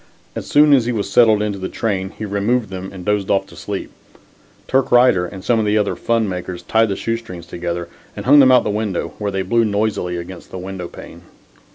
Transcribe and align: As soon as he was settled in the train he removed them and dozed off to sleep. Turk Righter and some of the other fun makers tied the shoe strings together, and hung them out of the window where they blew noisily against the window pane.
As 0.35 0.47
soon 0.47 0.73
as 0.73 0.85
he 0.87 0.91
was 0.91 1.07
settled 1.11 1.43
in 1.43 1.61
the 1.61 1.69
train 1.69 2.09
he 2.09 2.25
removed 2.25 2.69
them 2.71 2.89
and 2.91 3.05
dozed 3.05 3.29
off 3.29 3.45
to 3.45 3.55
sleep. 3.55 3.91
Turk 4.67 4.91
Righter 4.91 5.27
and 5.27 5.43
some 5.43 5.59
of 5.59 5.65
the 5.67 5.77
other 5.77 5.95
fun 5.95 6.27
makers 6.27 6.63
tied 6.63 6.89
the 6.89 6.95
shoe 6.95 7.17
strings 7.17 7.45
together, 7.45 7.87
and 8.15 8.25
hung 8.25 8.39
them 8.39 8.51
out 8.51 8.61
of 8.61 8.63
the 8.63 8.71
window 8.71 9.09
where 9.19 9.29
they 9.31 9.43
blew 9.43 9.63
noisily 9.63 10.17
against 10.17 10.49
the 10.49 10.57
window 10.57 10.87
pane. 10.87 11.21